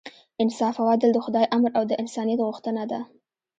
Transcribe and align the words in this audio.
انصاف 0.41 0.75
او 0.81 0.87
عدل 0.93 1.11
د 1.13 1.19
خدای 1.25 1.45
امر 1.55 1.69
او 1.77 1.83
د 1.89 1.91
انسانیت 2.01 2.39
غوښتنه 2.47 2.83
ده. 2.91 2.99